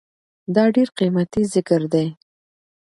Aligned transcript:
دا 0.55 0.63
ډير 0.75 0.89
قيمتي 0.97 1.41
ذکر 1.53 1.81
دی 1.93 2.05